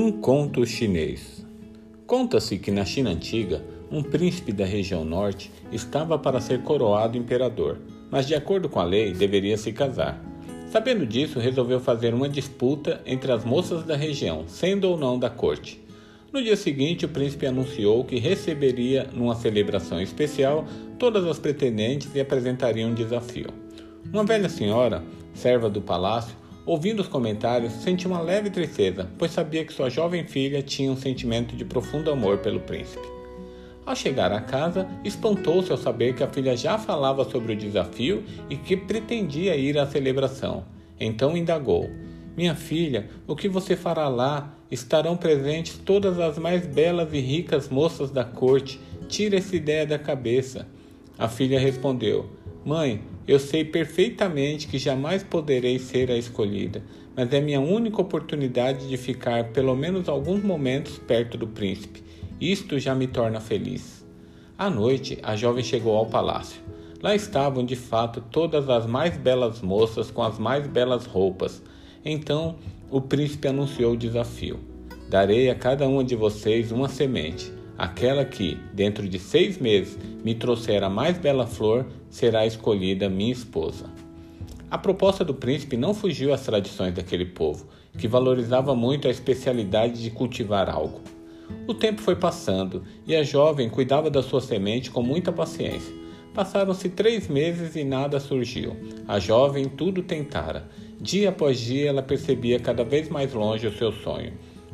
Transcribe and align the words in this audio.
Um 0.00 0.12
conto 0.12 0.64
chinês. 0.64 1.44
Conta-se 2.06 2.56
que 2.56 2.70
na 2.70 2.84
China 2.84 3.10
antiga, 3.10 3.64
um 3.90 4.00
príncipe 4.00 4.52
da 4.52 4.64
região 4.64 5.04
norte 5.04 5.50
estava 5.72 6.16
para 6.16 6.40
ser 6.40 6.62
coroado 6.62 7.18
imperador, 7.18 7.78
mas 8.08 8.24
de 8.24 8.32
acordo 8.32 8.68
com 8.68 8.78
a 8.78 8.84
lei 8.84 9.12
deveria 9.12 9.56
se 9.56 9.72
casar. 9.72 10.24
Sabendo 10.70 11.04
disso, 11.04 11.40
resolveu 11.40 11.80
fazer 11.80 12.14
uma 12.14 12.28
disputa 12.28 13.02
entre 13.04 13.32
as 13.32 13.44
moças 13.44 13.82
da 13.82 13.96
região, 13.96 14.44
sendo 14.46 14.84
ou 14.84 14.96
não 14.96 15.18
da 15.18 15.28
corte. 15.28 15.82
No 16.32 16.40
dia 16.40 16.56
seguinte, 16.56 17.04
o 17.04 17.08
príncipe 17.08 17.48
anunciou 17.48 18.04
que 18.04 18.20
receberia, 18.20 19.10
numa 19.12 19.34
celebração 19.34 20.00
especial, 20.00 20.64
todas 20.96 21.26
as 21.26 21.40
pretendentes 21.40 22.14
e 22.14 22.20
apresentaria 22.20 22.86
um 22.86 22.94
desafio. 22.94 23.48
Uma 24.12 24.22
velha 24.22 24.48
senhora, 24.48 25.02
serva 25.34 25.68
do 25.68 25.82
palácio, 25.82 26.36
Ouvindo 26.68 27.00
os 27.00 27.08
comentários, 27.08 27.72
sentiu 27.72 28.10
uma 28.10 28.20
leve 28.20 28.50
tristeza, 28.50 29.08
pois 29.16 29.30
sabia 29.30 29.64
que 29.64 29.72
sua 29.72 29.88
jovem 29.88 30.26
filha 30.26 30.60
tinha 30.60 30.92
um 30.92 30.96
sentimento 30.98 31.56
de 31.56 31.64
profundo 31.64 32.10
amor 32.10 32.40
pelo 32.40 32.60
príncipe. 32.60 33.08
Ao 33.86 33.96
chegar 33.96 34.30
à 34.32 34.42
casa, 34.42 34.86
espantou-se 35.02 35.72
ao 35.72 35.78
saber 35.78 36.14
que 36.14 36.22
a 36.22 36.28
filha 36.28 36.54
já 36.54 36.76
falava 36.76 37.24
sobre 37.24 37.54
o 37.54 37.56
desafio 37.56 38.22
e 38.50 38.56
que 38.58 38.76
pretendia 38.76 39.56
ir 39.56 39.78
à 39.78 39.86
celebração. 39.86 40.62
Então 41.00 41.34
indagou: 41.34 41.88
Minha 42.36 42.54
filha, 42.54 43.08
o 43.26 43.34
que 43.34 43.48
você 43.48 43.74
fará 43.74 44.06
lá? 44.06 44.54
Estarão 44.70 45.16
presentes 45.16 45.78
todas 45.78 46.20
as 46.20 46.38
mais 46.38 46.66
belas 46.66 47.14
e 47.14 47.18
ricas 47.18 47.70
moças 47.70 48.10
da 48.10 48.24
corte. 48.24 48.78
Tira 49.08 49.38
essa 49.38 49.56
ideia 49.56 49.86
da 49.86 49.98
cabeça. 49.98 50.68
A 51.18 51.28
filha 51.28 51.58
respondeu: 51.58 52.28
Mãe, 52.68 53.00
eu 53.26 53.38
sei 53.38 53.64
perfeitamente 53.64 54.68
que 54.68 54.76
jamais 54.76 55.22
poderei 55.22 55.78
ser 55.78 56.10
a 56.10 56.18
escolhida, 56.18 56.82
mas 57.16 57.32
é 57.32 57.40
minha 57.40 57.62
única 57.62 58.02
oportunidade 58.02 58.86
de 58.86 58.96
ficar 58.98 59.52
pelo 59.54 59.74
menos 59.74 60.06
alguns 60.06 60.44
momentos 60.44 60.98
perto 60.98 61.38
do 61.38 61.46
príncipe. 61.46 62.02
Isto 62.38 62.78
já 62.78 62.94
me 62.94 63.06
torna 63.06 63.40
feliz. 63.40 64.04
À 64.58 64.68
noite, 64.68 65.18
a 65.22 65.34
jovem 65.34 65.64
chegou 65.64 65.96
ao 65.96 66.04
palácio. 66.04 66.60
Lá 67.02 67.14
estavam 67.14 67.64
de 67.64 67.74
fato 67.74 68.22
todas 68.30 68.68
as 68.68 68.84
mais 68.84 69.16
belas 69.16 69.62
moças 69.62 70.10
com 70.10 70.22
as 70.22 70.38
mais 70.38 70.66
belas 70.66 71.06
roupas. 71.06 71.62
Então 72.04 72.56
o 72.90 73.00
príncipe 73.00 73.48
anunciou 73.48 73.94
o 73.94 73.96
desafio: 73.96 74.60
Darei 75.08 75.48
a 75.48 75.54
cada 75.54 75.88
uma 75.88 76.04
de 76.04 76.14
vocês 76.14 76.70
uma 76.70 76.90
semente. 76.90 77.50
Aquela 77.78 78.24
que, 78.24 78.58
dentro 78.74 79.08
de 79.08 79.20
seis 79.20 79.56
meses, 79.56 79.96
me 80.24 80.34
trouxer 80.34 80.82
a 80.82 80.90
mais 80.90 81.16
bela 81.16 81.46
flor, 81.46 81.86
será 82.10 82.44
escolhida 82.44 83.08
minha 83.08 83.32
esposa. 83.32 83.86
A 84.68 84.76
proposta 84.76 85.24
do 85.24 85.32
príncipe 85.32 85.76
não 85.76 85.94
fugiu 85.94 86.34
às 86.34 86.42
tradições 86.42 86.92
daquele 86.92 87.24
povo, 87.24 87.68
que 87.96 88.08
valorizava 88.08 88.74
muito 88.74 89.06
a 89.06 89.10
especialidade 89.12 90.02
de 90.02 90.10
cultivar 90.10 90.68
algo. 90.68 91.00
O 91.68 91.72
tempo 91.72 92.02
foi 92.02 92.16
passando 92.16 92.82
e 93.06 93.14
a 93.14 93.22
jovem 93.22 93.70
cuidava 93.70 94.10
da 94.10 94.22
sua 94.22 94.40
semente 94.40 94.90
com 94.90 95.00
muita 95.00 95.32
paciência. 95.32 95.94
Passaram-se 96.34 96.88
três 96.88 97.28
meses 97.28 97.76
e 97.76 97.84
nada 97.84 98.20
surgiu. 98.20 98.76
A 99.06 99.18
jovem 99.18 99.66
tudo 99.66 100.02
tentara. 100.02 100.68
Dia 101.00 101.28
após 101.28 101.58
dia 101.58 101.88
ela 101.88 102.02
percebia 102.02 102.58
cada 102.58 102.84
vez 102.84 103.08
mais 103.08 103.32
longe 103.32 103.66
o 103.66 103.76
seu 103.76 103.92
sonho. 103.92 104.32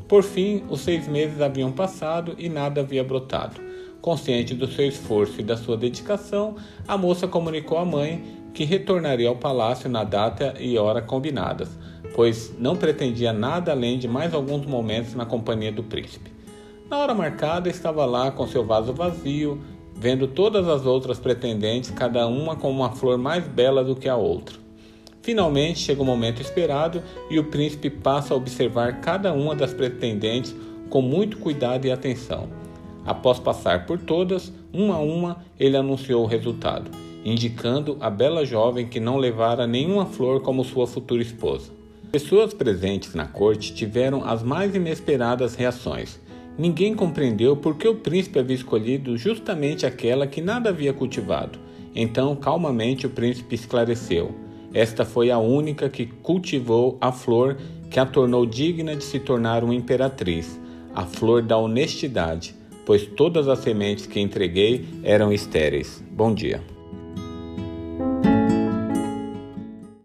Por 0.08 0.22
fim, 0.22 0.62
os 0.69 0.80
seis 0.80 1.08
meses 1.08 1.41
haviam 1.41 1.72
passado 1.72 2.34
e 2.38 2.48
nada 2.48 2.83
havia 2.83 3.02
brotado. 3.02 3.60
Consciente 4.02 4.55
do 4.55 4.66
seu 4.66 4.86
esforço 4.86 5.41
e 5.41 5.44
da 5.44 5.56
sua 5.56 5.78
dedicação, 5.78 6.56
a 6.86 6.96
moça 6.98 7.27
comunicou 7.27 7.78
à 7.78 7.84
mãe 7.84 8.22
que 8.52 8.64
retornaria 8.64 9.28
ao 9.28 9.36
palácio 9.36 9.88
na 9.88 10.05
data 10.05 10.55
e 10.61 10.77
hora 10.77 11.00
combinadas, 11.00 11.70
pois 12.14 12.55
não 12.58 12.77
pretendia 12.77 13.33
nada 13.33 13.72
além 13.72 13.98
de 13.98 14.06
mais 14.06 14.34
alguns 14.34 14.66
momentos 14.66 15.14
na 15.14 15.24
companhia 15.24 15.72
do 15.72 15.83
príncipe. 15.83 16.30
Na 16.91 16.98
hora 16.98 17.14
marcada, 17.14 17.70
estava 17.70 18.05
lá 18.05 18.30
com 18.30 18.46
seu 18.46 18.64
vaso 18.64 18.92
vazio, 18.92 19.61
vendo 19.95 20.28
todas 20.28 20.68
as 20.68 20.84
outras 20.84 21.18
pretendentes, 21.18 21.90
cada 21.90 22.27
uma 22.27 22.57
com 22.57 22.70
uma 22.70 22.90
flor 22.90 23.17
mais 23.17 23.48
bela 23.48 23.83
do 23.83 23.96
que 23.96 24.08
a 24.08 24.17
outra. 24.17 24.64
Finalmente 25.24 25.79
chega 25.79 26.02
o 26.02 26.05
momento 26.05 26.42
esperado 26.42 27.02
e 27.30 27.39
o 27.39 27.45
príncipe 27.45 27.89
passa 27.89 28.35
a 28.35 28.36
observar 28.36 29.01
cada 29.01 29.33
uma 29.33 29.55
das 29.55 29.73
pretendentes 29.73 30.55
com 30.90 31.01
muito 31.01 31.39
cuidado 31.39 31.86
e 31.86 31.90
atenção. 31.90 32.46
Após 33.07 33.39
passar 33.39 33.86
por 33.86 33.98
todas, 33.98 34.52
uma 34.70 34.96
a 34.96 35.01
uma, 35.01 35.42
ele 35.58 35.79
anunciou 35.79 36.24
o 36.24 36.27
resultado, 36.27 36.90
indicando 37.24 37.96
a 38.01 38.11
bela 38.11 38.45
jovem 38.45 38.86
que 38.86 39.01
não 39.01 39.17
levara 39.17 39.67
nenhuma 39.67 40.05
flor 40.05 40.42
como 40.42 40.63
sua 40.63 40.86
futura 40.86 41.23
esposa. 41.23 41.73
Pessoas 42.13 42.52
presentes 42.52 43.14
na 43.14 43.27
corte 43.27 43.74
tiveram 43.74 44.29
as 44.29 44.42
mais 44.42 44.74
inesperadas 44.74 45.55
reações. 45.55 46.20
Ninguém 46.58 46.95
compreendeu 46.95 47.57
por 47.57 47.79
que 47.79 47.89
o 47.89 47.96
príncipe 47.96 48.39
havia 48.39 48.57
escolhido 48.57 49.17
justamente 49.17 49.86
aquela 49.86 50.27
que 50.27 50.42
nada 50.42 50.68
havia 50.68 50.92
cultivado. 50.92 51.58
Então, 51.95 52.36
calmamente, 52.36 53.07
o 53.07 53.11
príncipe 53.11 53.55
esclareceu. 53.55 54.43
Esta 54.74 55.05
foi 55.05 55.30
a 55.30 55.39
única 55.39 55.89
que 55.89 56.05
cultivou 56.05 56.98
a 57.01 57.12
flor 57.12 57.57
que 57.89 58.01
a 58.01 58.05
tornou 58.05 58.45
digna 58.45 58.96
de 58.96 59.05
se 59.05 59.20
tornar 59.20 59.62
uma 59.62 59.74
imperatriz, 59.74 60.61
a 60.92 61.07
flor 61.07 61.42
da 61.42 61.57
honestidade, 61.57 62.57
pois 62.84 63.07
todas 63.07 63.46
as 63.46 63.61
sementes 63.61 64.05
que 64.05 64.18
entreguei 64.18 64.84
eram 65.05 65.33
estéreis. 65.33 66.02
Bom 66.11 66.34
dia. 66.34 66.73